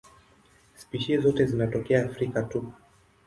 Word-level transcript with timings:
Spishi 0.75 1.17
zote 1.17 1.45
zinatokea 1.45 2.05
Afrika 2.05 2.43
tu. 2.43 2.73